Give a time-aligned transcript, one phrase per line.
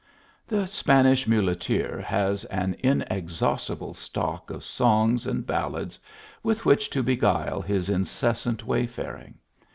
[0.47, 5.99] The Spanish muleteer has an inexhaustible stock of songs and ballads,
[6.41, 9.35] with which to beguile his in cessant way faring.